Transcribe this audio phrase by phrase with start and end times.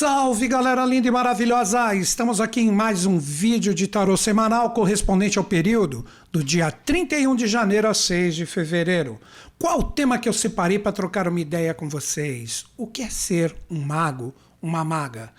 [0.00, 1.94] Salve galera linda e maravilhosa!
[1.94, 7.36] Estamos aqui em mais um vídeo de tarô semanal correspondente ao período do dia 31
[7.36, 9.20] de janeiro a 6 de fevereiro.
[9.58, 12.64] Qual o tema que eu separei para trocar uma ideia com vocês?
[12.78, 15.34] O que é ser um mago, uma maga?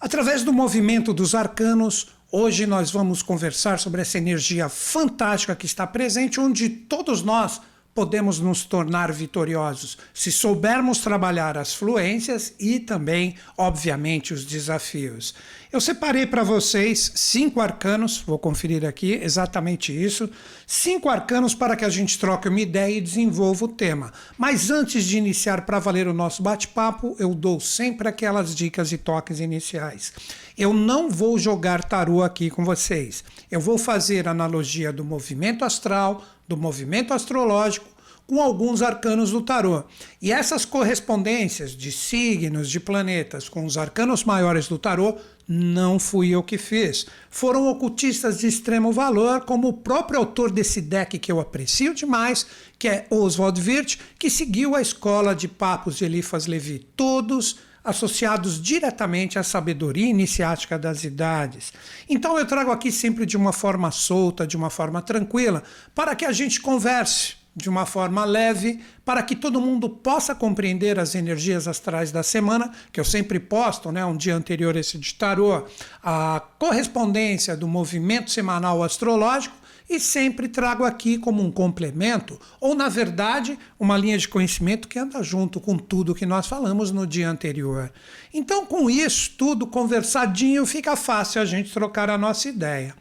[0.00, 5.86] Através do movimento dos arcanos, hoje nós vamos conversar sobre essa energia fantástica que está
[5.86, 7.60] presente, onde todos nós
[7.94, 15.34] podemos nos tornar vitoriosos se soubermos trabalhar as fluências e também, obviamente, os desafios.
[15.72, 20.30] Eu separei para vocês cinco arcanos, vou conferir aqui exatamente isso,
[20.66, 24.12] cinco arcanos para que a gente troque uma ideia e desenvolva o tema.
[24.38, 28.98] Mas antes de iniciar para valer o nosso bate-papo, eu dou sempre aquelas dicas e
[28.98, 30.12] toques iniciais.
[30.56, 33.24] Eu não vou jogar tarô aqui com vocês.
[33.50, 37.93] Eu vou fazer analogia do movimento astral, do movimento astrológico
[38.26, 39.84] com alguns arcanos do tarô.
[40.20, 46.30] E essas correspondências de signos, de planetas com os arcanos maiores do tarô não fui
[46.30, 47.06] eu que fiz.
[47.28, 52.46] Foram ocultistas de extremo valor, como o próprio autor desse deck que eu aprecio demais,
[52.78, 56.78] que é Oswald Wirth, que seguiu a escola de papos de Eliphas Levi.
[56.96, 61.70] Todos associados diretamente à sabedoria iniciática das idades.
[62.08, 65.62] Então eu trago aqui sempre de uma forma solta, de uma forma tranquila,
[65.94, 70.98] para que a gente converse de uma forma leve, para que todo mundo possa compreender
[70.98, 75.14] as energias astrais da semana, que eu sempre posto, né, um dia anterior esse de
[75.14, 75.64] tarô,
[76.02, 82.88] a correspondência do movimento semanal astrológico e sempre trago aqui como um complemento, ou na
[82.88, 87.28] verdade, uma linha de conhecimento que anda junto com tudo que nós falamos no dia
[87.28, 87.92] anterior.
[88.32, 92.94] Então, com isso tudo conversadinho, fica fácil a gente trocar a nossa ideia.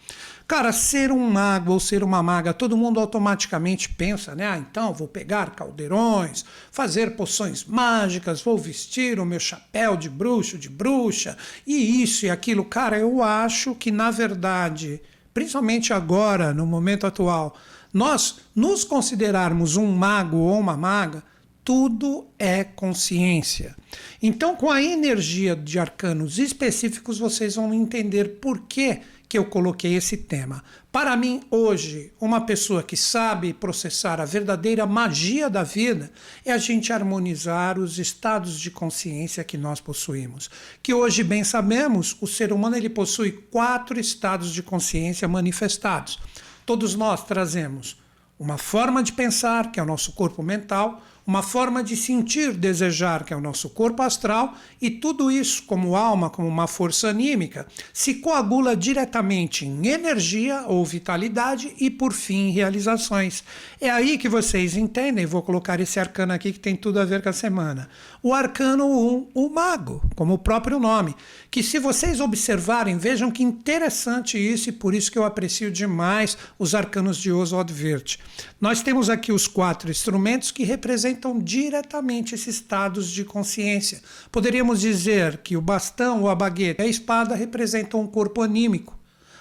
[0.55, 4.45] Cara, ser um mago ou ser uma maga, todo mundo automaticamente pensa, né?
[4.45, 10.59] Ah, então vou pegar caldeirões, fazer poções mágicas, vou vestir o meu chapéu de bruxo,
[10.59, 12.63] de bruxa, e isso e aquilo.
[12.63, 15.01] Cara, eu acho que na verdade
[15.33, 17.57] principalmente agora, no momento atual,
[17.91, 21.23] nós nos considerarmos um mago ou uma maga,
[21.65, 23.75] tudo é consciência.
[24.21, 29.01] Então, com a energia de arcanos específicos, vocês vão entender por que,
[29.33, 30.63] que eu coloquei esse tema.
[30.91, 36.11] Para mim, hoje, uma pessoa que sabe processar a verdadeira magia da vida
[36.45, 40.51] é a gente harmonizar os estados de consciência que nós possuímos.
[40.83, 46.19] Que hoje, bem sabemos, o ser humano ele possui quatro estados de consciência manifestados.
[46.63, 47.97] Todos nós trazemos
[48.37, 53.23] uma forma de pensar, que é o nosso corpo mental, uma forma de sentir, desejar,
[53.23, 57.65] que é o nosso corpo astral, e tudo isso, como alma, como uma força anímica,
[57.93, 63.43] se coagula diretamente em energia ou vitalidade e, por fim, em realizações.
[63.79, 67.21] É aí que vocês entendem, vou colocar esse arcano aqui que tem tudo a ver
[67.21, 67.89] com a semana.
[68.25, 71.13] O arcano 1, o mago, como o próprio nome,
[71.51, 76.37] que se vocês observarem, vejam que interessante isso e por isso que eu aprecio demais
[76.57, 78.17] os arcanos de Oswald Wirth.
[78.61, 84.01] Nós temos aqui os quatro instrumentos que representam diretamente esses estados de consciência.
[84.31, 88.97] Poderíamos dizer que o bastão ou a baguete e a espada representam um corpo anímico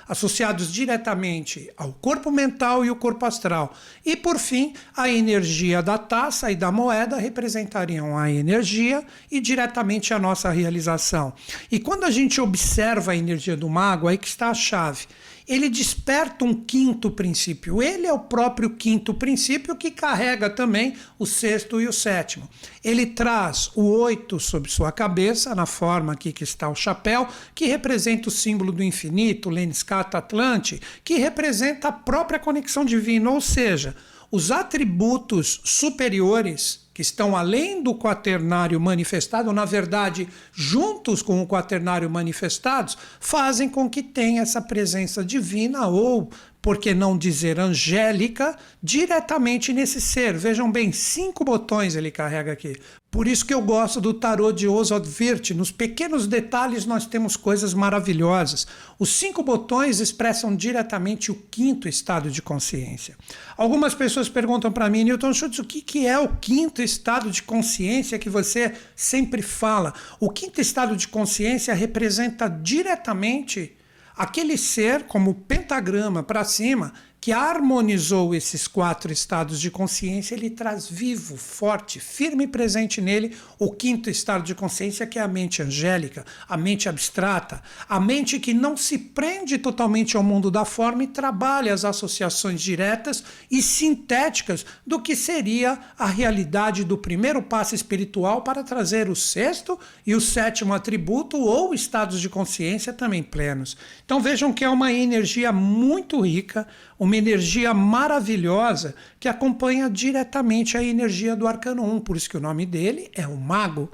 [0.09, 3.75] associados diretamente ao corpo mental e o corpo astral.
[4.05, 10.13] E, por fim, a energia da taça e da moeda representariam a energia e diretamente
[10.13, 11.33] a nossa realização.
[11.71, 15.07] E quando a gente observa a energia do mago, aí que está a chave
[15.47, 17.83] ele desperta um quinto princípio.
[17.83, 22.49] Ele é o próprio quinto princípio que carrega também o sexto e o sétimo.
[22.83, 27.67] Ele traz o oito sobre sua cabeça, na forma aqui que está o chapéu, que
[27.67, 33.97] representa o símbolo do infinito, Lenskata Atlante, que representa a própria conexão divina, ou seja,
[34.31, 42.09] os atributos superiores que estão além do quaternário manifestado, na verdade, juntos com o quaternário
[42.11, 46.31] manifestados, fazem com que tenha essa presença divina ou
[46.63, 50.39] por que não dizer angélica, diretamente nesse ser.
[50.39, 52.77] Vejam bem, cinco botões ele carrega aqui.
[53.11, 55.51] Por isso que eu gosto do tarô de Oswald Wirth.
[55.51, 58.67] Nos pequenos detalhes nós temos coisas maravilhosas.
[58.99, 63.17] Os cinco botões expressam diretamente o quinto estado de consciência.
[63.57, 68.19] Algumas pessoas perguntam para mim, Newton Schultz, o que é o quinto estado de consciência
[68.21, 69.93] que você sempre fala?
[70.21, 73.77] O quinto estado de consciência representa diretamente
[74.23, 76.93] aquele ser, como pentagrama para cima,
[77.23, 83.37] que harmonizou esses quatro estados de consciência, ele traz vivo, forte, firme e presente nele
[83.61, 88.41] o quinto estado de consciência, que é a mente angélica, a mente abstrata, a mente
[88.41, 93.63] que não se prende totalmente ao mundo da forma e trabalha as associações diretas e
[93.63, 100.13] sintéticas do que seria a realidade do primeiro passo espiritual para trazer o sexto e
[100.13, 103.77] o sétimo atributo ou estados de consciência também plenos.
[104.05, 106.67] Então vejam que é uma energia muito rica,
[107.03, 112.41] uma energia maravilhosa que acompanha diretamente a energia do arcano 1, por isso que o
[112.41, 113.91] nome dele é o mago.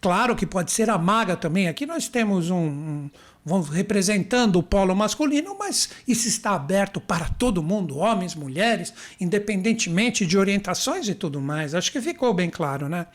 [0.00, 1.66] Claro que pode ser a maga também.
[1.66, 3.10] Aqui nós temos um, um
[3.44, 10.24] vamos representando o polo masculino, mas isso está aberto para todo mundo, homens, mulheres, independentemente
[10.24, 11.74] de orientações e tudo mais.
[11.74, 13.06] Acho que ficou bem claro, né?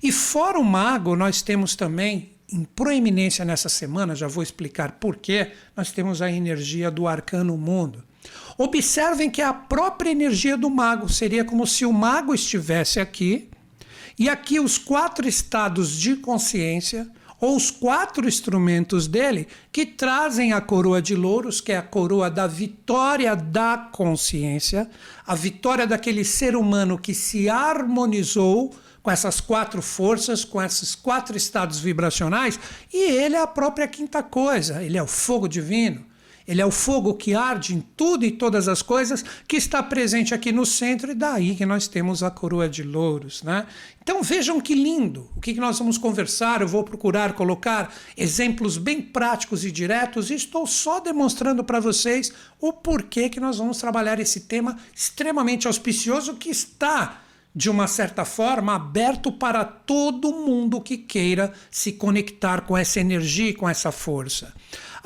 [0.00, 5.16] E fora o mago, nós temos também em proeminência nessa semana, já vou explicar por
[5.16, 8.04] quê, nós temos a energia do arcano mundo.
[8.58, 13.50] Observem que a própria energia do mago seria como se o mago estivesse aqui,
[14.18, 17.06] e aqui os quatro estados de consciência,
[17.38, 22.30] ou os quatro instrumentos dele, que trazem a coroa de louros, que é a coroa
[22.30, 24.88] da vitória da consciência,
[25.26, 31.36] a vitória daquele ser humano que se harmonizou com essas quatro forças, com esses quatro
[31.36, 32.58] estados vibracionais,
[32.92, 36.04] e ele é a própria quinta coisa, ele é o fogo divino.
[36.46, 40.32] Ele é o fogo que arde em tudo e todas as coisas, que está presente
[40.32, 43.42] aqui no centro, e daí que nós temos a coroa de louros.
[43.42, 43.66] Né?
[44.02, 46.60] Então vejam que lindo o que nós vamos conversar.
[46.60, 52.32] Eu vou procurar colocar exemplos bem práticos e diretos, e estou só demonstrando para vocês
[52.60, 57.22] o porquê que nós vamos trabalhar esse tema extremamente auspicioso que está
[57.56, 63.48] de uma certa forma, aberto para todo mundo que queira se conectar com essa energia
[63.48, 64.52] e com essa força.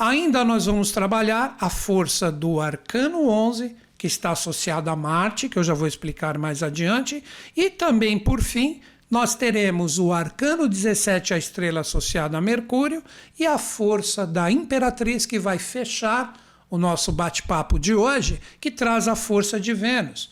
[0.00, 5.58] Ainda nós vamos trabalhar a força do arcano 11, que está associada a Marte, que
[5.58, 7.22] eu já vou explicar mais adiante,
[7.54, 8.80] e também, por fim,
[9.10, 13.02] nós teremos o arcano 17, a estrela associada a Mercúrio,
[13.38, 16.32] e a força da Imperatriz, que vai fechar
[16.70, 20.30] o nosso bate-papo de hoje, que traz a força de Vênus.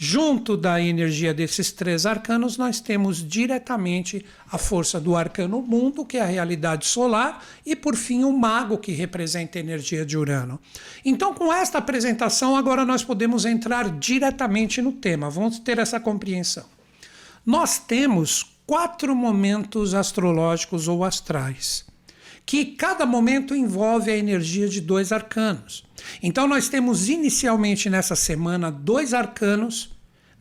[0.00, 6.16] Junto da energia desses três arcanos, nós temos diretamente a força do arcano mundo, que
[6.16, 10.60] é a realidade solar, e por fim o mago, que representa a energia de Urano.
[11.04, 16.66] Então, com esta apresentação, agora nós podemos entrar diretamente no tema, vamos ter essa compreensão.
[17.44, 21.84] Nós temos quatro momentos astrológicos ou astrais,
[22.48, 25.84] que cada momento envolve a energia de dois arcanos.
[26.22, 29.90] Então, nós temos inicialmente nessa semana dois arcanos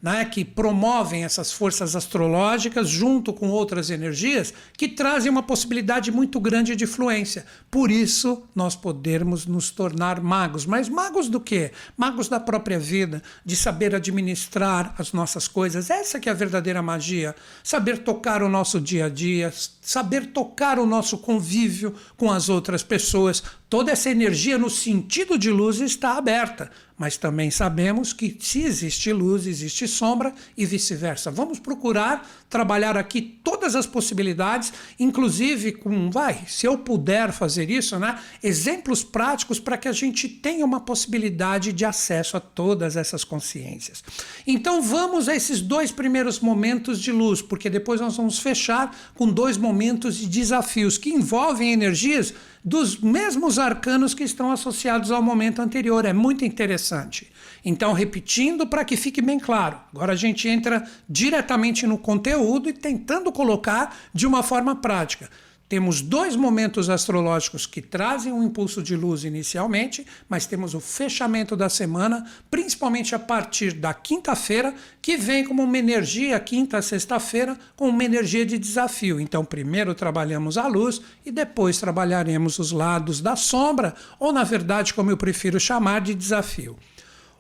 [0.01, 6.39] né, que promovem essas forças astrológicas junto com outras energias que trazem uma possibilidade muito
[6.39, 7.45] grande de fluência.
[7.69, 10.65] Por isso, nós podemos nos tornar magos.
[10.65, 11.71] Mas magos do quê?
[11.95, 15.89] Magos da própria vida, de saber administrar as nossas coisas.
[15.89, 17.35] Essa que é a verdadeira magia.
[17.63, 19.51] Saber tocar o nosso dia a dia,
[19.81, 23.43] saber tocar o nosso convívio com as outras pessoas.
[23.69, 29.13] Toda essa energia no sentido de luz está aberta mas também sabemos que se existe
[29.13, 31.29] luz, existe sombra e vice-versa.
[31.29, 37.99] Vamos procurar trabalhar aqui todas as possibilidades, inclusive com, vai, se eu puder fazer isso,
[37.99, 38.17] né?
[38.41, 44.03] Exemplos práticos para que a gente tenha uma possibilidade de acesso a todas essas consciências.
[44.45, 49.27] Então vamos a esses dois primeiros momentos de luz, porque depois nós vamos fechar com
[49.27, 55.61] dois momentos de desafios que envolvem energias dos mesmos arcanos que estão associados ao momento
[55.61, 56.05] anterior.
[56.05, 57.31] É muito interessante.
[57.63, 62.36] Então, repetindo para que fique bem claro, agora a gente entra diretamente no conteúdo
[62.69, 65.29] e tentando colocar de uma forma prática.
[65.69, 71.57] Temos dois momentos astrológicos que trazem um impulso de luz inicialmente, mas temos o fechamento
[71.57, 77.89] da semana, principalmente a partir da quinta-feira, que vem como uma energia, quinta sexta-feira, com
[77.89, 79.19] uma energia de desafio.
[79.19, 84.93] Então, primeiro trabalhamos a luz e depois trabalharemos os lados da sombra, ou na verdade,
[84.93, 86.77] como eu prefiro chamar, de desafio.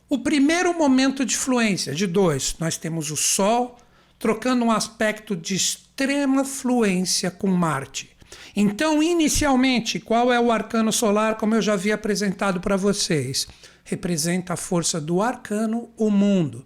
[0.09, 3.77] O primeiro momento de fluência, de dois, nós temos o Sol
[4.19, 8.17] trocando um aspecto de extrema fluência com Marte.
[8.55, 13.47] Então, inicialmente, qual é o arcano solar, como eu já havia apresentado para vocês?
[13.83, 16.65] Representa a força do arcano, o mundo.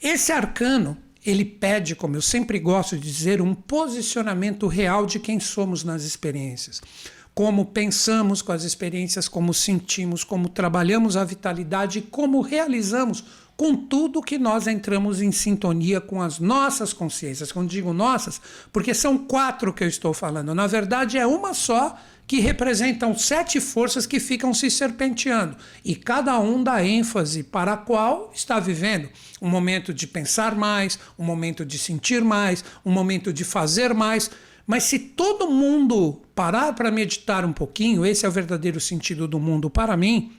[0.00, 5.40] Esse arcano, ele pede, como eu sempre gosto de dizer, um posicionamento real de quem
[5.40, 6.80] somos nas experiências.
[7.34, 13.24] Como pensamos com as experiências, como sentimos, como trabalhamos a vitalidade e como realizamos
[13.56, 17.50] com tudo que nós entramos em sintonia com as nossas consciências.
[17.50, 18.40] Quando digo nossas,
[18.72, 20.54] porque são quatro que eu estou falando.
[20.54, 21.96] Na verdade, é uma só
[22.26, 27.76] que representam sete forças que ficam se serpenteando, e cada um dá ênfase para a
[27.76, 29.08] qual está vivendo.
[29.40, 34.28] Um momento de pensar mais, um momento de sentir mais, um momento de fazer mais.
[34.66, 39.38] Mas se todo mundo parar para meditar um pouquinho, esse é o verdadeiro sentido do
[39.38, 40.35] mundo para mim.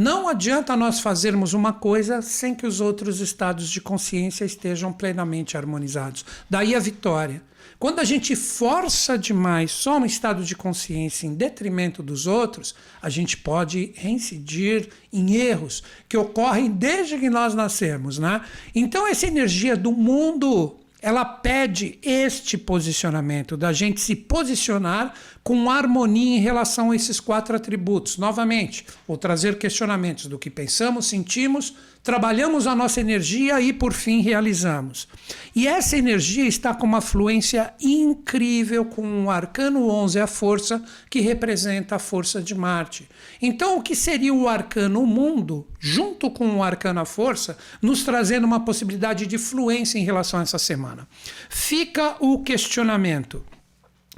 [0.00, 5.56] Não adianta nós fazermos uma coisa sem que os outros estados de consciência estejam plenamente
[5.56, 6.24] harmonizados.
[6.48, 7.42] Daí a vitória.
[7.80, 13.10] Quando a gente força demais só um estado de consciência em detrimento dos outros, a
[13.10, 18.40] gente pode reincidir em erros que ocorrem desde que nós nascemos, né?
[18.72, 25.14] Então essa energia do mundo ela pede este posicionamento, da gente se posicionar
[25.44, 28.18] com harmonia em relação a esses quatro atributos.
[28.18, 31.74] Novamente, vou trazer questionamentos do que pensamos, sentimos,
[32.08, 35.06] trabalhamos a nossa energia e, por fim, realizamos.
[35.54, 41.20] E essa energia está com uma fluência incrível com o arcano 11, a força, que
[41.20, 43.06] representa a força de Marte.
[43.42, 48.46] Então, o que seria o arcano mundo, junto com o arcano a força, nos trazendo
[48.46, 51.06] uma possibilidade de fluência em relação a essa semana?
[51.50, 53.44] Fica o questionamento.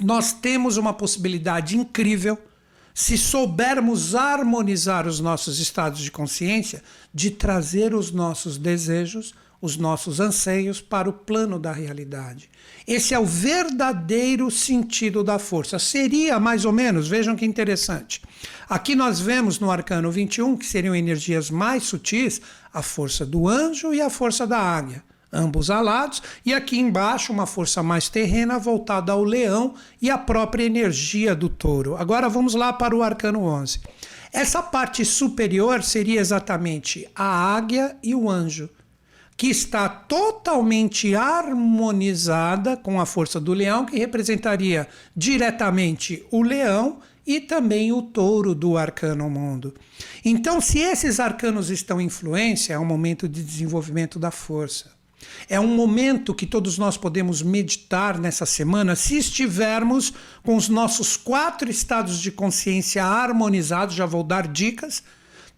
[0.00, 2.38] Nós temos uma possibilidade incrível
[2.94, 6.82] se soubermos harmonizar os nossos estados de consciência,
[7.12, 12.50] de trazer os nossos desejos, os nossos anseios para o plano da realidade.
[12.87, 15.78] Esse é o verdadeiro sentido da força.
[15.78, 18.23] Seria mais ou menos, vejam que interessante.
[18.68, 22.40] Aqui nós vemos no arcano 21, que seriam energias mais sutis,
[22.73, 27.47] a força do anjo e a força da águia ambos alados, e aqui embaixo uma
[27.47, 31.97] força mais terrena voltada ao leão e a própria energia do touro.
[31.97, 33.81] Agora vamos lá para o arcano 11.
[34.33, 38.71] Essa parte superior seria exatamente a águia e o anjo,
[39.37, 47.41] que está totalmente harmonizada com a força do leão, que representaria diretamente o leão e
[47.41, 49.75] também o touro do arcano mundo.
[50.25, 55.00] Então, se esses arcanos estão em influência, é um momento de desenvolvimento da força.
[55.49, 60.12] É um momento que todos nós podemos meditar nessa semana se estivermos
[60.43, 63.95] com os nossos quatro estados de consciência harmonizados.
[63.95, 65.03] Já vou dar dicas.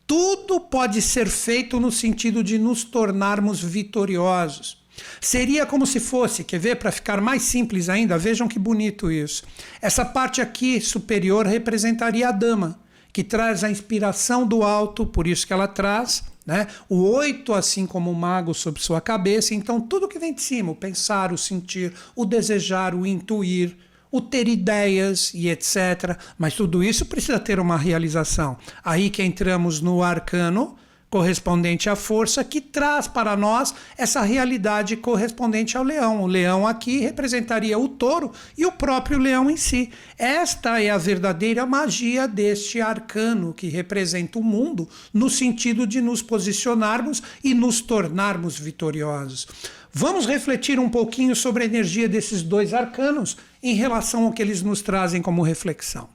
[0.07, 4.83] Tudo pode ser feito no sentido de nos tornarmos vitoriosos.
[5.21, 9.45] Seria como se fosse, quer ver, para ficar mais simples ainda, vejam que bonito isso.
[9.81, 12.78] Essa parte aqui superior representaria a dama,
[13.12, 16.66] que traz a inspiração do alto, por isso que ela traz né?
[16.88, 20.72] O oito, assim como o mago sobre sua cabeça, então tudo que vem de cima,
[20.72, 23.76] o pensar, o sentir, o desejar, o intuir,
[24.11, 26.18] o ter ideias e etc.
[26.37, 28.58] Mas tudo isso precisa ter uma realização.
[28.84, 30.76] Aí que entramos no arcano
[31.12, 36.23] correspondente à força, que traz para nós essa realidade correspondente ao leão.
[36.23, 39.90] O leão aqui representaria o touro e o próprio leão em si.
[40.16, 46.23] Esta é a verdadeira magia deste arcano que representa o mundo no sentido de nos
[46.23, 49.47] posicionarmos e nos tornarmos vitoriosos.
[49.92, 54.62] Vamos refletir um pouquinho sobre a energia desses dois arcanos em relação ao que eles
[54.62, 56.09] nos trazem como reflexão.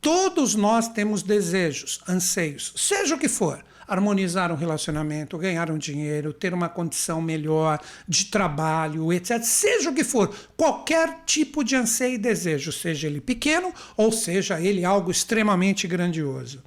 [0.00, 6.32] Todos nós temos desejos, anseios, seja o que for harmonizar um relacionamento, ganhar um dinheiro,
[6.32, 9.42] ter uma condição melhor de trabalho, etc.
[9.42, 14.60] Seja o que for, qualquer tipo de anseio e desejo, seja ele pequeno ou seja
[14.60, 16.62] ele algo extremamente grandioso.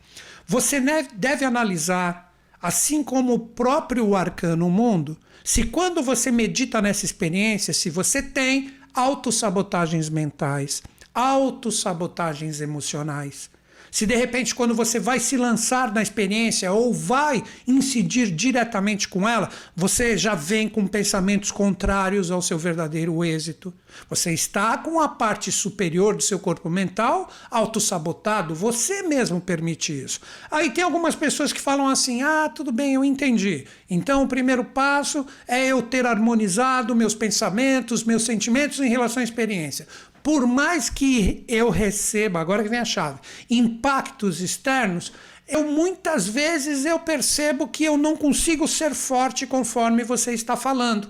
[0.45, 0.81] Você
[1.15, 7.89] deve analisar, assim como o próprio arcano mundo, se quando você medita nessa experiência, se
[7.89, 10.83] você tem autossabotagens mentais,
[11.15, 13.49] autossabotagens emocionais,
[13.93, 19.29] se de repente, quando você vai se lançar na experiência ou vai incidir diretamente com
[19.29, 23.71] ela, você já vem com pensamentos contrários ao seu verdadeiro êxito.
[24.09, 30.19] Você está com a parte superior do seu corpo mental autossabotado, você mesmo permite isso.
[30.49, 33.67] Aí tem algumas pessoas que falam assim: ah, tudo bem, eu entendi.
[33.87, 39.23] Então o primeiro passo é eu ter harmonizado meus pensamentos, meus sentimentos em relação à
[39.23, 39.87] experiência
[40.23, 45.11] por mais que eu receba, agora que vem a chave, impactos externos,
[45.47, 51.09] eu muitas vezes eu percebo que eu não consigo ser forte conforme você está falando.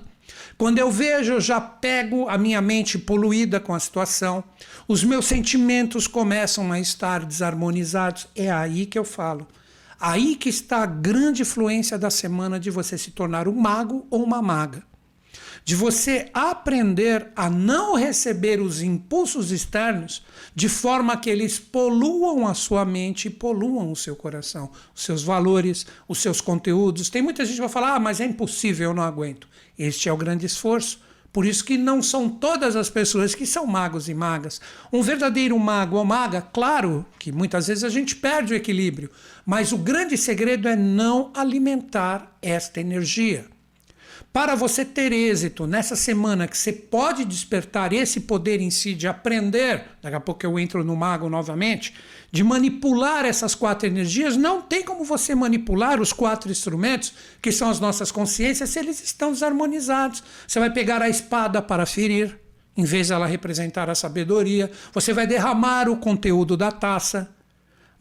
[0.58, 4.44] Quando eu vejo, eu já pego a minha mente poluída com a situação,
[4.88, 8.28] os meus sentimentos começam a estar desarmonizados.
[8.36, 9.48] É aí que eu falo.
[10.00, 14.24] Aí que está a grande influência da semana de você se tornar um mago ou
[14.24, 14.84] uma maga.
[15.66, 22.54] De você aprender a não receber os impulsos externos de forma que eles poluam a
[22.54, 27.10] sua mente e poluam o seu coração, os seus valores, os seus conteúdos.
[27.10, 29.48] Tem muita gente que vai falar: ah, mas é impossível, eu não aguento.
[29.78, 31.00] Este é o grande esforço.
[31.32, 34.62] Por isso que não são todas as pessoas que são magos e magas.
[34.92, 39.10] Um verdadeiro mago ou maga, claro que muitas vezes a gente perde o equilíbrio,
[39.44, 43.53] mas o grande segredo é não alimentar esta energia.
[44.34, 49.08] Para você ter êxito nessa semana que você pode despertar esse poder em si de
[49.08, 51.94] aprender, daqui a pouco eu entro no mago novamente,
[52.32, 57.70] de manipular essas quatro energias, não tem como você manipular os quatro instrumentos, que são
[57.70, 60.24] as nossas consciências, se eles estão desarmonizados.
[60.48, 62.36] Você vai pegar a espada para ferir,
[62.76, 67.30] em vez de ela representar a sabedoria, você vai derramar o conteúdo da taça,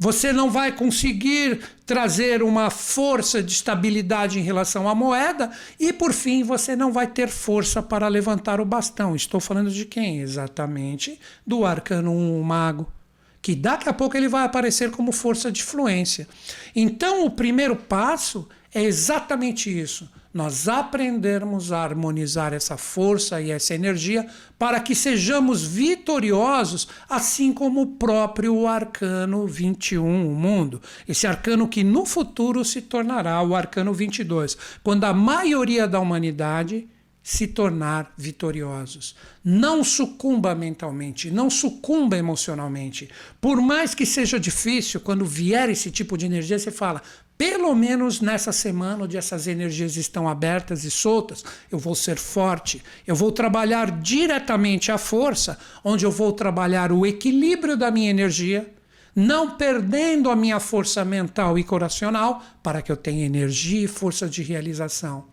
[0.03, 6.13] você não vai conseguir trazer uma força de estabilidade em relação à moeda e, por
[6.13, 9.15] fim, você não vai ter força para levantar o bastão.
[9.15, 10.19] Estou falando de quem?
[10.19, 12.93] Exatamente do arcano 1, mago,
[13.41, 16.27] que daqui a pouco ele vai aparecer como força de fluência.
[16.75, 23.75] Então, o primeiro passo é exatamente isso nós aprendermos a harmonizar essa força e essa
[23.75, 24.27] energia
[24.59, 30.81] para que sejamos vitoriosos, assim como o próprio arcano 21, o mundo.
[31.07, 36.89] Esse arcano que no futuro se tornará o arcano 22, quando a maioria da humanidade
[37.23, 39.15] se tornar vitoriosos.
[39.45, 43.09] Não sucumba mentalmente, não sucumba emocionalmente.
[43.41, 47.01] Por mais que seja difícil, quando vier esse tipo de energia, você fala:
[47.43, 52.81] pelo menos nessa semana onde essas energias estão abertas e soltas, eu vou ser forte,
[53.05, 58.73] eu vou trabalhar diretamente a força, onde eu vou trabalhar o equilíbrio da minha energia,
[59.13, 64.29] não perdendo a minha força mental e coracional, para que eu tenha energia e força
[64.29, 65.25] de realização.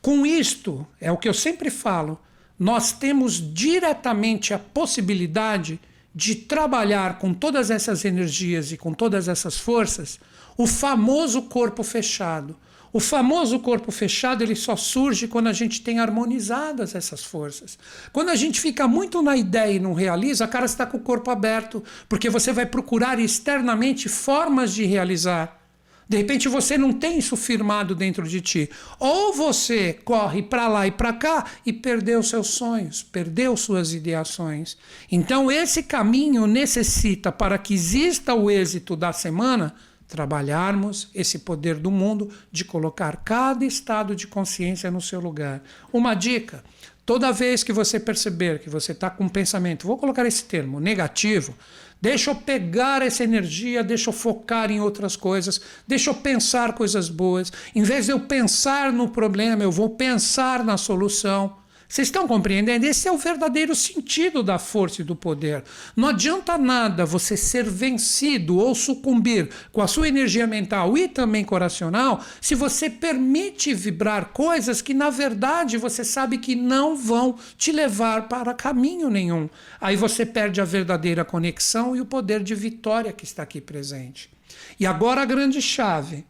[0.00, 2.16] Com isto, é o que eu sempre falo,
[2.56, 5.80] nós temos diretamente a possibilidade
[6.14, 10.20] de trabalhar com todas essas energias e com todas essas forças
[10.56, 12.56] o famoso corpo fechado.
[12.92, 17.78] O famoso corpo fechado ele só surge quando a gente tem harmonizadas essas forças.
[18.10, 21.02] Quando a gente fica muito na ideia e não realiza, a cara está com o
[21.02, 25.60] corpo aberto, porque você vai procurar externamente formas de realizar.
[26.08, 28.70] De repente você não tem isso firmado dentro de ti.
[28.98, 34.76] Ou você corre para lá e para cá e perdeu seus sonhos, perdeu suas ideações.
[35.10, 39.74] Então esse caminho necessita para que exista o êxito da semana
[40.16, 45.62] trabalharmos esse poder do mundo de colocar cada estado de consciência no seu lugar.
[45.92, 46.64] Uma dica:
[47.04, 50.80] toda vez que você perceber que você está com um pensamento, vou colocar esse termo,
[50.80, 51.54] negativo,
[52.00, 57.10] deixa eu pegar essa energia, deixa eu focar em outras coisas, deixa eu pensar coisas
[57.10, 57.52] boas.
[57.74, 61.58] Em vez de eu pensar no problema, eu vou pensar na solução.
[61.88, 62.84] Vocês estão compreendendo?
[62.84, 65.62] Esse é o verdadeiro sentido da força e do poder.
[65.94, 71.44] Não adianta nada você ser vencido ou sucumbir com a sua energia mental e também
[71.44, 77.70] coracional se você permite vibrar coisas que, na verdade, você sabe que não vão te
[77.70, 79.48] levar para caminho nenhum.
[79.80, 84.30] Aí você perde a verdadeira conexão e o poder de vitória que está aqui presente.
[84.78, 86.24] E agora a grande chave.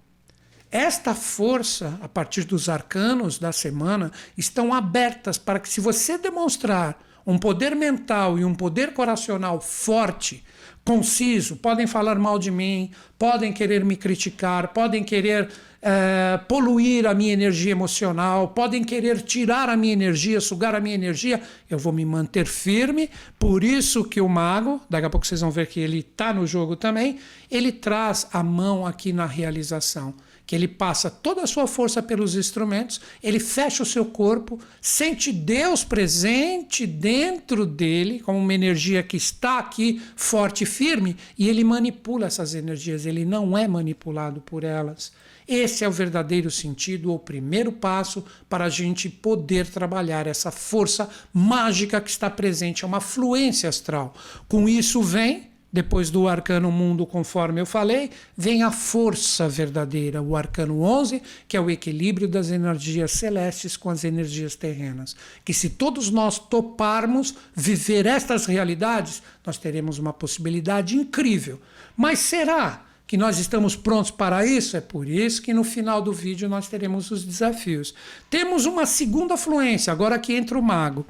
[0.70, 6.98] Esta força, a partir dos arcanos da semana, estão abertas para que, se você demonstrar
[7.26, 10.44] um poder mental e um poder coracional forte,
[10.84, 15.48] conciso, podem falar mal de mim, podem querer me criticar, podem querer
[15.82, 20.94] é, poluir a minha energia emocional, podem querer tirar a minha energia, sugar a minha
[20.94, 23.10] energia, eu vou me manter firme.
[23.38, 26.46] Por isso que o mago, daqui a pouco vocês vão ver que ele está no
[26.46, 27.18] jogo também,
[27.50, 30.14] ele traz a mão aqui na realização
[30.46, 35.32] que ele passa toda a sua força pelos instrumentos, ele fecha o seu corpo, sente
[35.32, 41.64] Deus presente dentro dele, como uma energia que está aqui forte e firme, e ele
[41.64, 45.12] manipula essas energias, ele não é manipulado por elas.
[45.48, 51.08] Esse é o verdadeiro sentido, o primeiro passo para a gente poder trabalhar essa força
[51.32, 54.14] mágica que está presente, é uma fluência astral.
[54.48, 60.36] Com isso vem depois do arcano mundo, conforme eu falei, vem a força verdadeira, o
[60.36, 65.16] arcano 11, que é o equilíbrio das energias celestes com as energias terrenas.
[65.44, 71.60] Que se todos nós toparmos viver estas realidades, nós teremos uma possibilidade incrível.
[71.96, 74.76] Mas será que nós estamos prontos para isso?
[74.76, 77.94] É por isso que no final do vídeo nós teremos os desafios.
[78.30, 81.06] Temos uma segunda fluência, agora que entra o mago.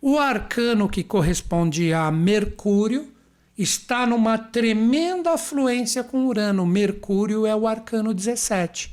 [0.00, 3.12] O arcano que corresponde a Mercúrio
[3.56, 6.64] está numa tremenda afluência com Urano.
[6.66, 8.92] Mercúrio é o arcano 17,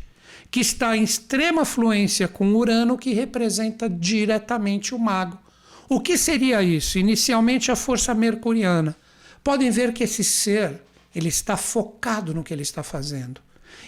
[0.52, 5.39] que está em extrema fluência com Urano, que representa diretamente o mago.
[5.88, 7.00] O que seria isso?
[7.00, 8.95] Inicialmente a força mercuriana.
[9.43, 10.82] Podem ver que esse ser,
[11.15, 13.41] ele está focado no que ele está fazendo.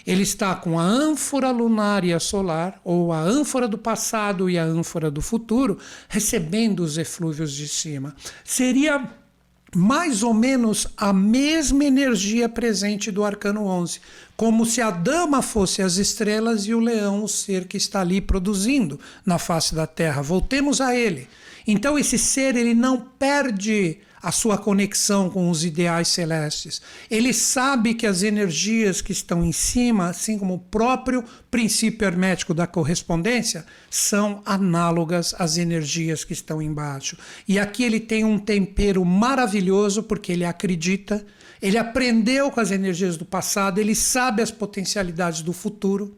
[0.04, 4.58] Ele está com a ânfora lunar e a solar, ou a ânfora do passado e
[4.58, 8.16] a ânfora do futuro, recebendo os eflúvios de cima.
[8.44, 9.08] Seria
[9.74, 14.00] mais ou menos a mesma energia presente do arcano 11,
[14.36, 18.20] como se a dama fosse as estrelas e o leão o ser que está ali
[18.20, 20.20] produzindo na face da terra.
[20.20, 21.26] Voltemos a ele.
[21.66, 26.80] Então esse ser ele não perde a sua conexão com os ideais celestes.
[27.10, 32.54] Ele sabe que as energias que estão em cima, assim como o próprio princípio hermético
[32.54, 37.16] da correspondência, são análogas às energias que estão embaixo.
[37.48, 41.26] E aqui ele tem um tempero maravilhoso porque ele acredita,
[41.60, 46.16] ele aprendeu com as energias do passado, ele sabe as potencialidades do futuro.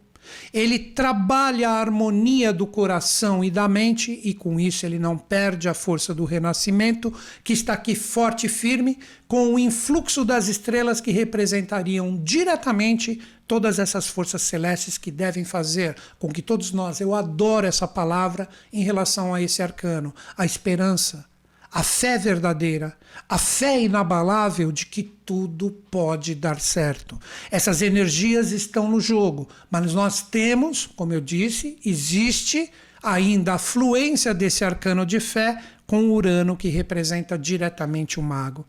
[0.53, 5.69] Ele trabalha a harmonia do coração e da mente, e com isso ele não perde
[5.69, 11.01] a força do renascimento, que está aqui forte e firme, com o influxo das estrelas
[11.01, 17.15] que representariam diretamente todas essas forças celestes que devem fazer com que todos nós, eu
[17.15, 21.27] adoro essa palavra em relação a esse arcano, a esperança
[21.75, 22.97] a fé verdadeira,
[23.29, 27.19] a fé inabalável de que tudo pode dar certo.
[27.51, 32.71] Essas energias estão no jogo, mas nós temos, como eu disse, existe
[33.03, 38.65] ainda a fluência desse arcano de fé com Urano, que representa diretamente o mago.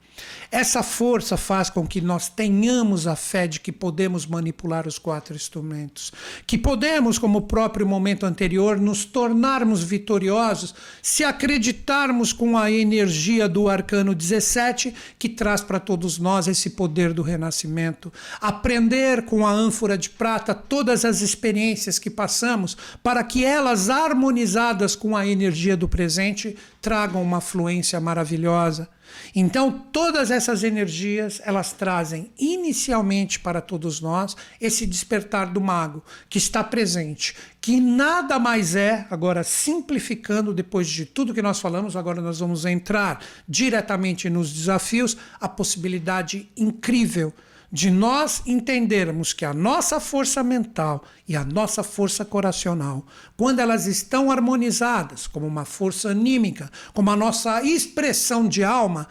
[0.52, 5.36] Essa força faz com que nós tenhamos a fé de que podemos manipular os quatro
[5.36, 6.12] instrumentos,
[6.46, 13.48] que podemos, como o próprio momento anterior, nos tornarmos vitoriosos se acreditarmos com a energia
[13.48, 18.12] do arcano 17, que traz para todos nós esse poder do renascimento.
[18.42, 24.96] Aprender com a ânfora de prata todas as experiências que passamos, para que elas, harmonizadas
[24.96, 28.90] com a energia do presente, tragam uma fluência maravilhosa.
[29.36, 36.38] Então, todas essas energias, elas trazem inicialmente para todos nós esse despertar do mago que
[36.38, 42.22] está presente, que nada mais é, agora simplificando depois de tudo que nós falamos, agora
[42.22, 47.34] nós vamos entrar diretamente nos desafios, a possibilidade incrível
[47.76, 53.86] de nós entendermos que a nossa força mental e a nossa força coracional, quando elas
[53.86, 59.10] estão harmonizadas, como uma força anímica, como a nossa expressão de alma,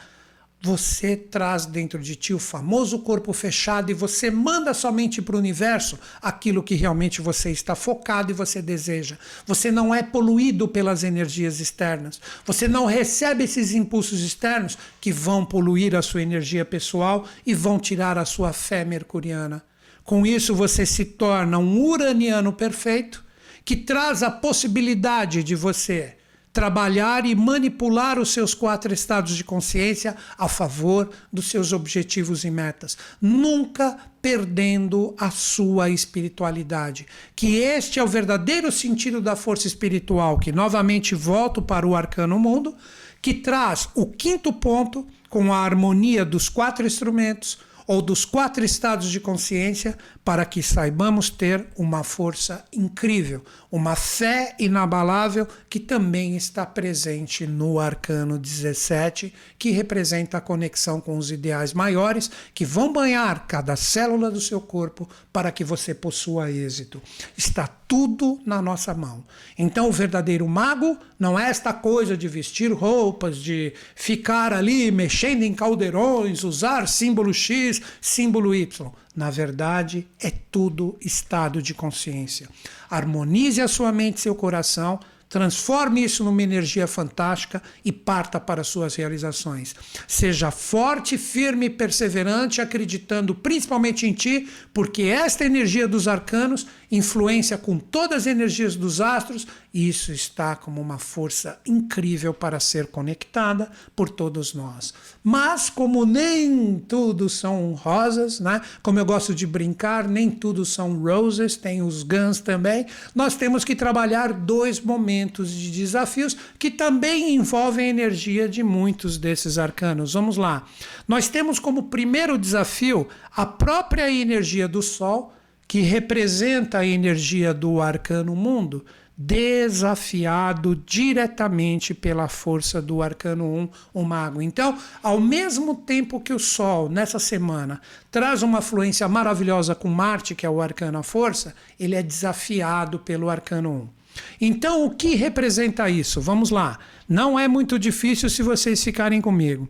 [0.65, 5.39] você traz dentro de ti o famoso corpo fechado e você manda somente para o
[5.39, 9.19] universo aquilo que realmente você está focado e você deseja.
[9.45, 12.19] Você não é poluído pelas energias externas.
[12.47, 17.79] Você não recebe esses impulsos externos que vão poluir a sua energia pessoal e vão
[17.79, 19.63] tirar a sua fé mercuriana.
[20.03, 23.23] Com isso, você se torna um uraniano perfeito
[23.67, 26.17] que traz a possibilidade de você
[26.55, 32.51] trabalhar e manipular os seus quatro estados de consciência a favor dos seus objetivos e
[32.51, 37.07] metas, nunca perdendo a sua espiritualidade.
[37.35, 42.39] Que este é o verdadeiro sentido da força espiritual, que novamente volto para o arcano
[42.39, 42.77] mundo,
[43.21, 49.11] que traz o quinto ponto com a harmonia dos quatro instrumentos ou dos quatro estados
[49.11, 56.65] de consciência para que saibamos ter uma força incrível, uma fé inabalável que também está
[56.65, 63.49] presente no arcano 17, que representa a conexão com os ideais maiores que vão banhar
[63.49, 67.03] cada célula do seu corpo para que você possua êxito.
[67.37, 69.25] Está tudo na nossa mão.
[69.59, 75.43] Então, o verdadeiro mago não é esta coisa de vestir roupas, de ficar ali mexendo
[75.43, 82.49] em caldeirões, usar símbolo X, símbolo Y na verdade, é tudo estado de consciência.
[82.91, 84.99] Harmonize a sua mente e seu coração
[85.35, 89.75] Transforme isso numa energia fantástica e parta para suas realizações.
[90.07, 97.59] Seja forte, firme e perseverante, acreditando principalmente em ti, porque esta energia dos arcanos influencia
[97.59, 103.69] com todas as energias dos astros isso está como uma força incrível para ser conectada
[103.97, 104.95] por todos nós.
[105.21, 108.61] Mas como nem tudo são rosas, né?
[108.85, 112.87] Como eu gosto de brincar, nem tudo são roses, tem os guns também.
[113.17, 119.19] Nós temos que trabalhar dois momentos de desafios que também envolvem a energia de muitos
[119.19, 120.13] desses arcanos.
[120.13, 120.65] Vamos lá.
[121.09, 125.33] Nós temos como primeiro desafio a própria energia do Sol,
[125.67, 128.85] que representa a energia do arcano mundo,
[129.17, 134.43] desafiado diretamente pela força do arcano 1, o mago.
[134.43, 140.35] Então, ao mesmo tempo que o Sol, nessa semana, traz uma fluência maravilhosa com Marte,
[140.35, 144.05] que é o arcano a força, ele é desafiado pelo arcano 1.
[144.41, 146.21] Então, o que representa isso?
[146.21, 146.79] Vamos lá.
[147.09, 149.69] Não é muito difícil se vocês ficarem comigo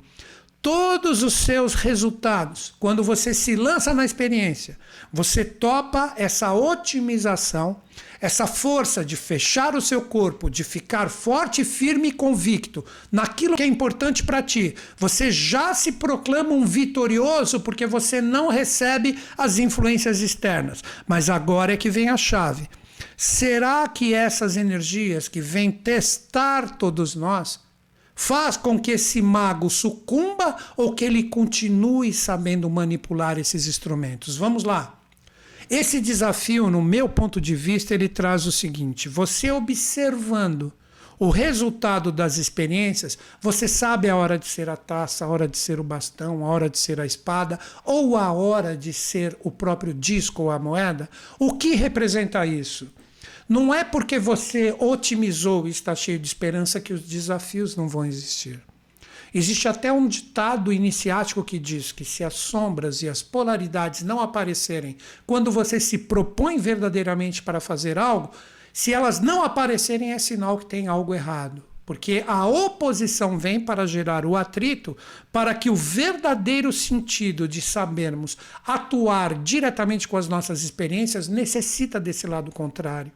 [0.65, 4.79] todos os seus resultados, quando você se lança na experiência,
[5.13, 7.83] você topa essa otimização,
[8.25, 12.83] essa força de fechar o seu corpo, de ficar forte, firme e convicto
[13.13, 14.75] naquilo que é importante para ti.
[14.97, 20.83] Você já se proclama um vitorioso porque você não recebe as influências externas.
[21.07, 22.67] Mas agora é que vem a chave.
[23.15, 27.61] Será que essas energias que vêm testar todos nós
[28.15, 34.39] faz com que esse mago sucumba ou que ele continue sabendo manipular esses instrumentos?
[34.39, 34.94] Vamos lá.
[35.69, 40.73] Esse desafio, no meu ponto de vista, ele traz o seguinte: você observando
[41.19, 45.57] o resultado das experiências, você sabe a hora de ser a taça, a hora de
[45.57, 49.51] ser o bastão, a hora de ser a espada, ou a hora de ser o
[49.51, 51.09] próprio disco ou a moeda?
[51.39, 52.89] O que representa isso?
[53.49, 58.05] Não é porque você otimizou e está cheio de esperança que os desafios não vão
[58.05, 58.61] existir.
[59.35, 64.21] Existe até um ditado iniciático que diz que se as sombras e as polaridades não
[64.21, 68.31] aparecerem quando você se propõe verdadeiramente para fazer algo,
[68.73, 71.63] se elas não aparecerem é sinal que tem algo errado.
[71.85, 74.97] Porque a oposição vem para gerar o atrito,
[75.31, 82.27] para que o verdadeiro sentido de sabermos atuar diretamente com as nossas experiências necessita desse
[82.27, 83.13] lado contrário.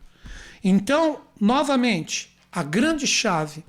[0.63, 3.65] Então, novamente, a grande chave,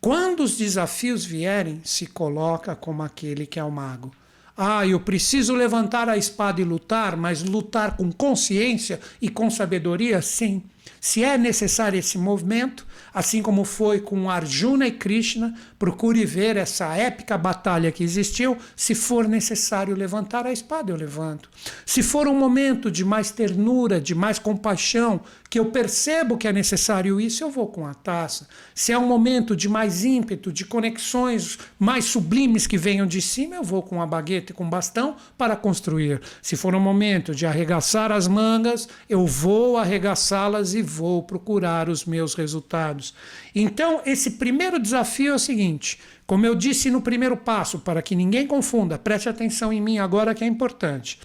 [0.00, 4.12] quando os desafios vierem, se coloca como aquele que é o mago.
[4.56, 10.20] Ah, eu preciso levantar a espada e lutar, mas lutar com consciência e com sabedoria?
[10.20, 10.64] Sim.
[11.00, 12.84] Se é necessário esse movimento,
[13.14, 18.58] assim como foi com Arjuna e Krishna, procure ver essa épica batalha que existiu.
[18.74, 21.48] Se for necessário levantar a espada, eu levanto.
[21.86, 26.52] Se for um momento de mais ternura, de mais compaixão, que eu percebo que é
[26.52, 28.46] necessário isso, eu vou com a taça.
[28.74, 33.56] Se é um momento de mais ímpeto, de conexões mais sublimes que venham de cima,
[33.56, 36.20] eu vou com a baguete e com o bastão para construir.
[36.42, 42.04] Se for um momento de arregaçar as mangas, eu vou arregaçá-las e vou procurar os
[42.04, 43.14] meus resultados.
[43.54, 48.14] Então, esse primeiro desafio é o seguinte: como eu disse no primeiro passo, para que
[48.14, 51.18] ninguém confunda, preste atenção em mim agora que é importante.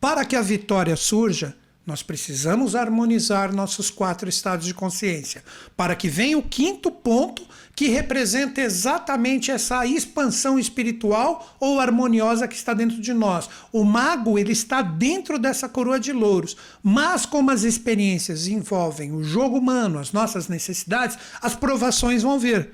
[0.00, 5.44] Para que a vitória surja, nós precisamos harmonizar nossos quatro estados de consciência,
[5.76, 12.54] para que venha o quinto ponto, que representa exatamente essa expansão espiritual ou harmoniosa que
[12.54, 13.50] está dentro de nós.
[13.70, 19.22] O mago, ele está dentro dessa coroa de louros, mas como as experiências envolvem o
[19.22, 22.70] jogo humano, as nossas necessidades, as provações vão vir.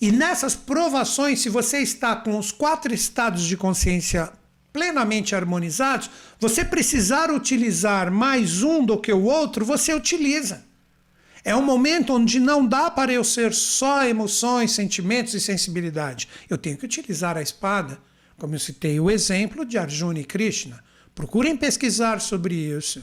[0.00, 4.32] E nessas provações, se você está com os quatro estados de consciência
[4.72, 10.64] plenamente harmonizados, você precisar utilizar mais um do que o outro, você utiliza.
[11.44, 16.28] É um momento onde não dá para eu ser só emoções, sentimentos e sensibilidade.
[16.48, 17.98] Eu tenho que utilizar a espada,
[18.38, 20.82] como eu citei o exemplo de Arjuna e Krishna.
[21.14, 23.02] Procurem pesquisar sobre isso.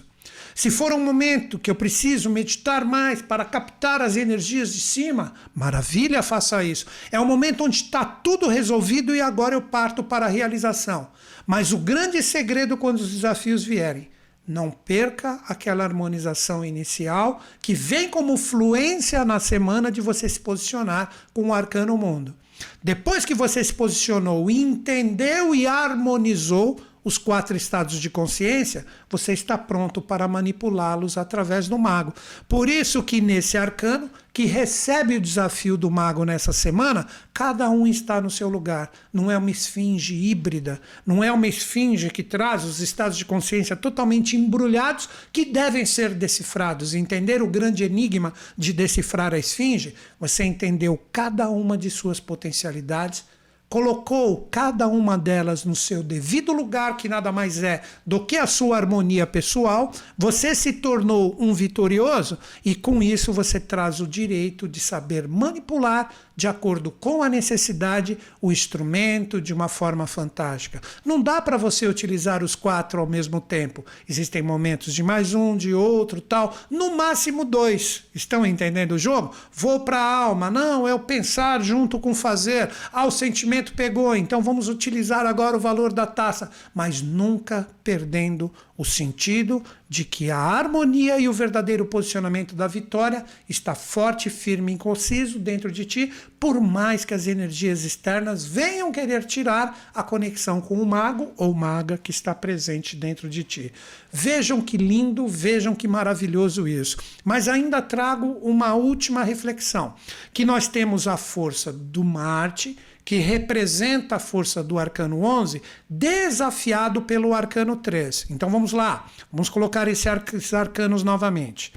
[0.56, 5.34] Se for um momento que eu preciso meditar mais para captar as energias de cima,
[5.54, 6.86] maravilha, faça isso.
[7.12, 11.10] É um momento onde está tudo resolvido e agora eu parto para a realização.
[11.50, 14.08] Mas o grande segredo quando os desafios vierem,
[14.48, 21.10] não perca aquela harmonização inicial que vem como fluência na semana de você se posicionar
[21.34, 22.36] com o arcano mundo.
[22.84, 29.58] Depois que você se posicionou, entendeu e harmonizou, os quatro estados de consciência, você está
[29.58, 32.14] pronto para manipulá-los através do mago.
[32.48, 37.88] Por isso que nesse arcano, que recebe o desafio do mago nessa semana, cada um
[37.88, 38.92] está no seu lugar.
[39.12, 43.76] Não é uma esfinge híbrida, não é uma esfinge que traz os estados de consciência
[43.76, 46.94] totalmente embrulhados que devem ser decifrados.
[46.94, 53.24] Entender o grande enigma de decifrar a esfinge, você entendeu cada uma de suas potencialidades
[53.70, 58.48] colocou cada uma delas no seu devido lugar, que nada mais é do que a
[58.48, 64.68] sua harmonia pessoal, você se tornou um vitorioso e com isso você traz o direito
[64.68, 70.82] de saber manipular de acordo com a necessidade o instrumento de uma forma fantástica.
[71.06, 73.86] Não dá para você utilizar os quatro ao mesmo tempo.
[74.08, 78.06] Existem momentos de mais um, de outro, tal, no máximo dois.
[78.16, 79.34] Estão entendendo o jogo?
[79.54, 80.50] Vou para a alma.
[80.50, 82.70] Não, é o pensar junto com fazer.
[82.92, 88.46] Ao sentimento momento pegou, então vamos utilizar agora o valor da taça, mas nunca perdendo
[88.46, 94.74] o sentido de que a harmonia e o verdadeiro posicionamento da vitória está forte, firme
[94.74, 100.02] e conciso dentro de ti, por mais que as energias externas venham querer tirar a
[100.02, 103.74] conexão com o mago ou maga que está presente dentro de ti.
[104.12, 106.98] Vejam que lindo, vejam que maravilhoso isso.
[107.24, 109.94] Mas ainda trago uma última reflexão,
[110.34, 112.78] que nós temos a força do Marte,
[113.10, 118.28] que representa a força do arcano 11, desafiado pelo arcano 3.
[118.30, 121.74] Então vamos lá, vamos colocar esses arcanos novamente.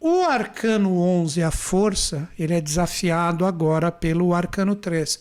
[0.00, 5.20] O arcano 11, a força, ele é desafiado agora pelo arcano 3.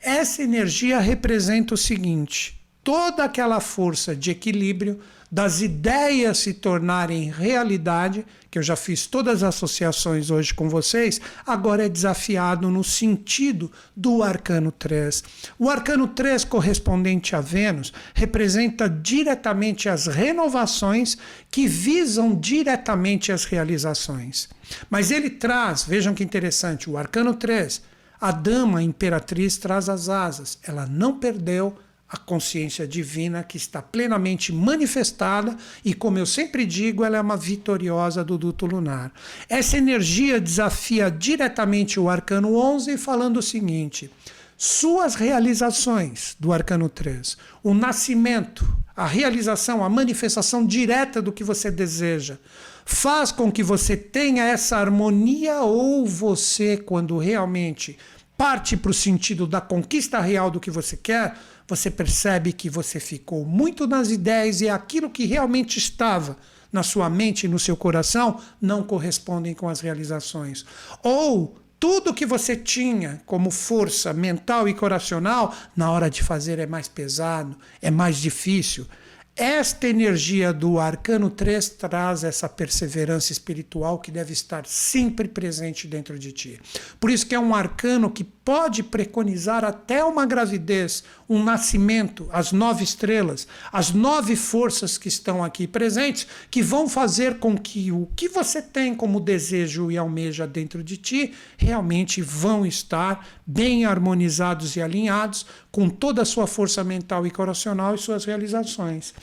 [0.00, 5.00] Essa energia representa o seguinte: toda aquela força de equilíbrio
[5.32, 11.22] das ideias se tornarem realidade, que eu já fiz todas as associações hoje com vocês,
[11.46, 15.24] agora é desafiado no sentido do arcano 3.
[15.58, 21.16] O arcano 3, correspondente a Vênus, representa diretamente as renovações
[21.50, 24.50] que visam diretamente as realizações.
[24.90, 27.80] Mas ele traz, vejam que interessante, o arcano 3,
[28.20, 31.74] a dama a imperatriz traz as asas, ela não perdeu
[32.12, 37.38] a consciência divina que está plenamente manifestada e, como eu sempre digo, ela é uma
[37.38, 39.10] vitoriosa do duto lunar.
[39.48, 44.10] Essa energia desafia diretamente o arcano 11, falando o seguinte:
[44.58, 48.62] suas realizações do arcano 3, o nascimento,
[48.94, 52.36] a realização, a manifestação direta do que você deseja,
[52.84, 57.96] faz com que você tenha essa harmonia ou você, quando realmente
[58.36, 61.36] parte para o sentido da conquista real do que você quer,
[61.72, 66.36] você percebe que você ficou muito nas ideias e aquilo que realmente estava
[66.70, 70.66] na sua mente e no seu coração não correspondem com as realizações.
[71.02, 76.66] Ou tudo que você tinha como força mental e coracional, na hora de fazer é
[76.66, 78.86] mais pesado, é mais difícil.
[79.34, 86.18] Esta energia do arcano 3 traz essa perseverança espiritual que deve estar sempre presente dentro
[86.18, 86.60] de ti.
[87.00, 92.50] Por isso que é um arcano que pode preconizar até uma gravidez, um nascimento, as
[92.50, 98.08] nove estrelas, as nove forças que estão aqui presentes, que vão fazer com que o
[98.16, 104.74] que você tem como desejo e almeja dentro de ti realmente vão estar bem harmonizados
[104.74, 109.14] e alinhados com toda a sua força mental e coracional e suas realizações.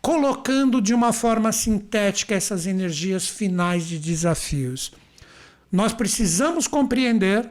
[0.00, 4.92] Colocando de uma forma sintética essas energias finais de desafios.
[5.70, 7.50] Nós precisamos compreender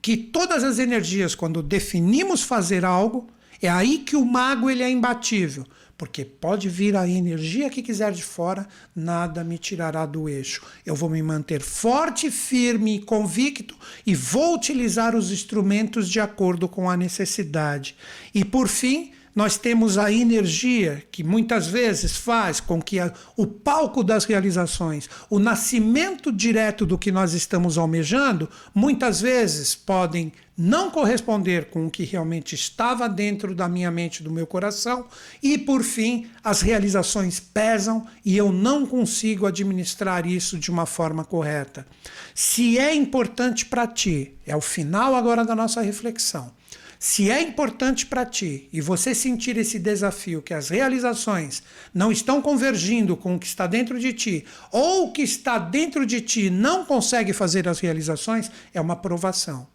[0.00, 3.28] que todas as energias, quando definimos fazer algo,
[3.60, 5.64] é aí que o mago ele é imbatível,
[5.96, 10.62] porque pode vir a energia que quiser de fora, nada me tirará do eixo.
[10.84, 13.74] Eu vou me manter forte, firme e convicto
[14.06, 17.96] e vou utilizar os instrumentos de acordo com a necessidade.
[18.34, 23.46] E por fim, nós temos a energia que muitas vezes faz com que a, o
[23.46, 30.90] palco das realizações, o nascimento direto do que nós estamos almejando, muitas vezes podem não
[30.90, 35.04] corresponder com o que realmente estava dentro da minha mente, do meu coração,
[35.42, 41.26] e por fim, as realizações pesam e eu não consigo administrar isso de uma forma
[41.26, 41.86] correta.
[42.34, 46.50] Se é importante para ti, é o final agora da nossa reflexão
[46.98, 52.40] se é importante para ti e você sentir esse desafio que as realizações não estão
[52.40, 56.50] convergindo com o que está dentro de ti, ou o que está dentro de ti
[56.50, 59.66] não consegue fazer as realizações, é uma provação.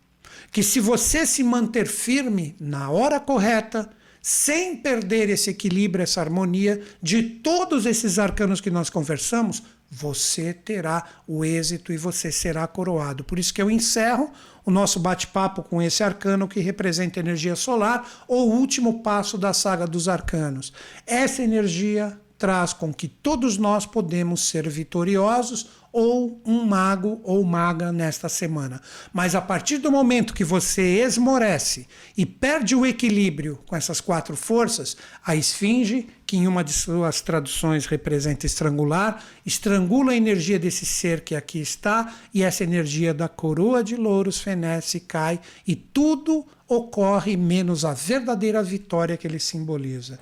[0.51, 3.89] Que se você se manter firme na hora correta,
[4.21, 11.03] sem perder esse equilíbrio, essa harmonia de todos esses arcanos que nós conversamos, você terá
[11.27, 13.25] o êxito e você será coroado.
[13.25, 14.31] Por isso que eu encerro
[14.65, 19.53] o nosso bate-papo com esse arcano que representa energia solar, ou o último passo da
[19.53, 20.71] saga dos arcanos.
[21.05, 27.91] Essa energia traz com que todos nós podemos ser vitoriosos ou um mago ou maga
[27.91, 28.81] nesta semana.
[29.11, 34.35] Mas a partir do momento que você esmorece e perde o equilíbrio com essas quatro
[34.35, 40.85] forças, a esfinge, que em uma de suas traduções representa estrangular, estrangula a energia desse
[40.85, 46.45] ser que aqui está e essa energia da coroa de louros fenece, cai e tudo
[46.67, 50.19] ocorre menos a verdadeira vitória que ele simboliza.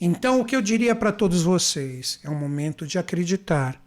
[0.00, 3.80] Então, o que eu diria para todos vocês é um momento de acreditar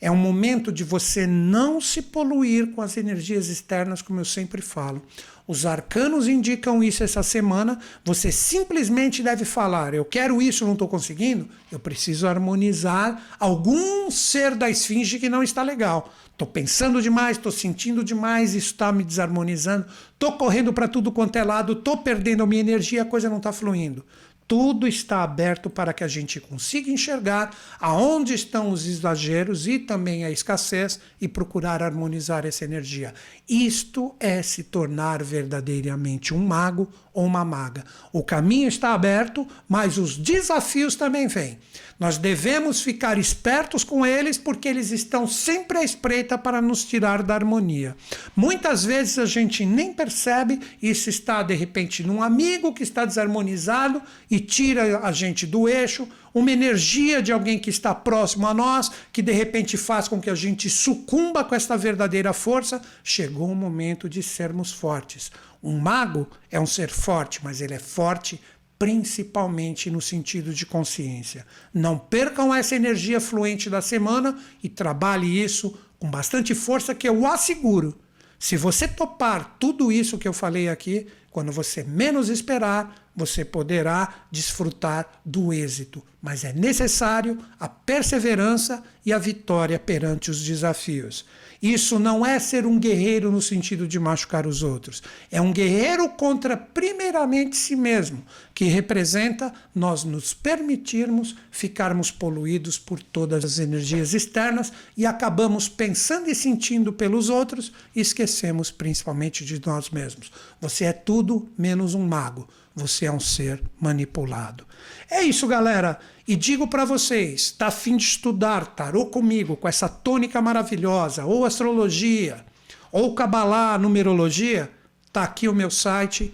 [0.00, 4.62] É um momento de você não se poluir com as energias externas, como eu sempre
[4.62, 5.02] falo.
[5.48, 7.80] Os arcanos indicam isso essa semana.
[8.04, 11.48] Você simplesmente deve falar: eu quero isso, não estou conseguindo.
[11.72, 16.12] Eu preciso harmonizar algum ser da esfinge que não está legal.
[16.32, 19.86] Estou pensando demais, estou sentindo demais, isso está me desarmonizando.
[20.12, 23.38] Estou correndo para tudo quanto é lado, estou perdendo a minha energia, a coisa não
[23.38, 24.04] está fluindo.
[24.48, 30.24] Tudo está aberto para que a gente consiga enxergar aonde estão os exageros e também
[30.24, 33.12] a escassez e procurar harmonizar essa energia.
[33.48, 37.82] Isto é se tornar verdadeiramente um mago ou uma maga.
[38.12, 41.58] O caminho está aberto, mas os desafios também vêm.
[41.98, 47.22] Nós devemos ficar espertos com eles porque eles estão sempre à espreita para nos tirar
[47.22, 47.96] da harmonia.
[48.36, 54.00] Muitas vezes a gente nem percebe, isso está de repente num amigo que está desarmonizado
[54.30, 58.90] e tira a gente do eixo, uma energia de alguém que está próximo a nós,
[59.12, 62.80] que de repente faz com que a gente sucumba com esta verdadeira força.
[63.02, 65.30] Chegou o momento de sermos fortes.
[65.62, 68.40] Um mago é um ser forte, mas ele é forte
[68.78, 71.44] principalmente no sentido de consciência.
[71.74, 77.26] Não percam essa energia fluente da semana e trabalhe isso com bastante força, que eu
[77.26, 77.98] asseguro.
[78.38, 81.08] Se você topar tudo isso que eu falei aqui,
[81.38, 86.02] quando você menos esperar, você poderá desfrutar do êxito.
[86.20, 91.24] Mas é necessário a perseverança e a vitória perante os desafios.
[91.60, 95.02] Isso não é ser um guerreiro no sentido de machucar os outros.
[95.28, 98.24] É um guerreiro contra, primeiramente, si mesmo,
[98.54, 106.30] que representa nós nos permitirmos ficarmos poluídos por todas as energias externas e acabamos pensando
[106.30, 110.30] e sentindo pelos outros e esquecemos principalmente de nós mesmos.
[110.60, 112.48] Você é tudo menos um mago.
[112.74, 114.64] Você é um ser manipulado.
[115.10, 115.98] É isso, galera.
[116.26, 121.44] E digo para vocês, está afim de estudar tarô comigo, com essa tônica maravilhosa, ou
[121.44, 122.44] astrologia,
[122.92, 124.70] ou cabalá, numerologia?
[125.12, 126.32] Tá aqui o meu site.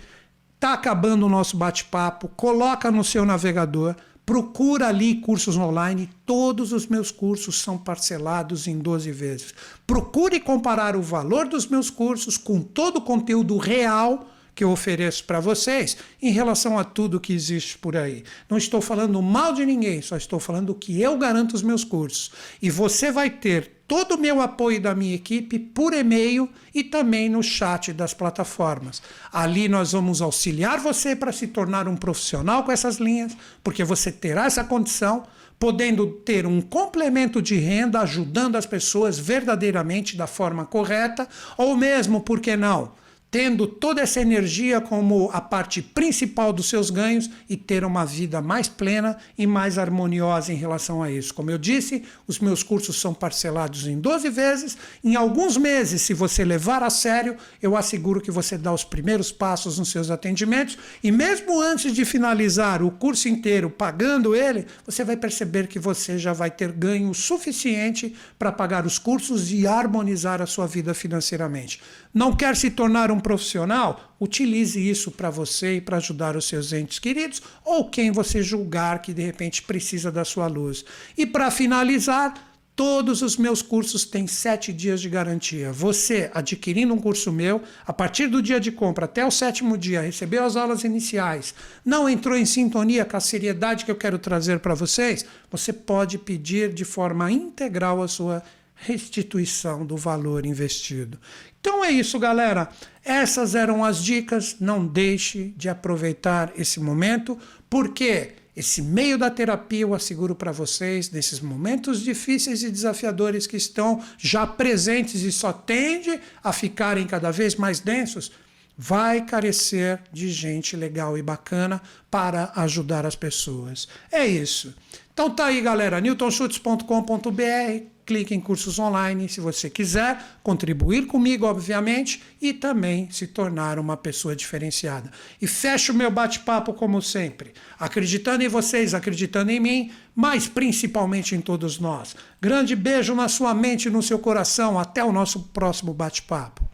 [0.60, 2.28] Tá acabando o nosso bate-papo.
[2.28, 3.94] Coloca no seu navegador,
[4.26, 6.10] procura ali cursos online.
[6.26, 9.54] Todos os meus cursos são parcelados em 12 vezes.
[9.86, 15.24] Procure comparar o valor dos meus cursos com todo o conteúdo real que eu ofereço
[15.24, 18.22] para vocês em relação a tudo que existe por aí.
[18.48, 22.30] Não estou falando mal de ninguém, só estou falando que eu garanto os meus cursos.
[22.62, 27.28] E você vai ter todo o meu apoio da minha equipe por e-mail e também
[27.28, 29.02] no chat das plataformas.
[29.32, 34.10] Ali nós vamos auxiliar você para se tornar um profissional com essas linhas, porque você
[34.10, 35.24] terá essa condição
[35.58, 42.20] podendo ter um complemento de renda ajudando as pessoas verdadeiramente da forma correta, ou mesmo,
[42.20, 42.92] por que não?
[43.34, 48.40] Tendo toda essa energia como a parte principal dos seus ganhos e ter uma vida
[48.40, 51.34] mais plena e mais harmoniosa em relação a isso.
[51.34, 54.78] Como eu disse, os meus cursos são parcelados em 12 vezes.
[55.02, 59.32] Em alguns meses, se você levar a sério, eu asseguro que você dá os primeiros
[59.32, 65.02] passos nos seus atendimentos e mesmo antes de finalizar o curso inteiro pagando ele, você
[65.02, 70.40] vai perceber que você já vai ter ganho suficiente para pagar os cursos e harmonizar
[70.40, 71.80] a sua vida financeiramente.
[72.14, 74.14] Não quer se tornar um profissional?
[74.20, 79.02] Utilize isso para você e para ajudar os seus entes queridos ou quem você julgar
[79.02, 80.84] que de repente precisa da sua luz.
[81.18, 85.70] E para finalizar, Todos os meus cursos têm sete dias de garantia.
[85.70, 90.00] Você, adquirindo um curso meu, a partir do dia de compra até o sétimo dia,
[90.00, 91.54] recebeu as aulas iniciais,
[91.84, 96.18] não entrou em sintonia com a seriedade que eu quero trazer para vocês, você pode
[96.18, 98.42] pedir de forma integral a sua
[98.74, 101.18] restituição do valor investido.
[101.60, 102.68] Então é isso, galera.
[103.04, 104.56] Essas eram as dicas.
[104.60, 107.38] Não deixe de aproveitar esse momento,
[107.70, 113.56] porque esse meio da terapia eu asseguro para vocês, nesses momentos difíceis e desafiadores que
[113.56, 118.30] estão já presentes e só tende a ficarem cada vez mais densos,
[118.76, 123.88] vai carecer de gente legal e bacana para ajudar as pessoas.
[124.10, 124.74] É isso.
[125.12, 132.22] Então tá aí, galera, newtonschutz.com.br, clique em cursos online se você quiser contribuir comigo, obviamente,
[132.40, 135.10] e também se tornar uma pessoa diferenciada.
[135.40, 141.34] E fecho o meu bate-papo como sempre, acreditando em vocês, acreditando em mim, mas principalmente
[141.34, 142.14] em todos nós.
[142.40, 144.78] Grande beijo na sua mente e no seu coração.
[144.78, 146.73] Até o nosso próximo bate-papo.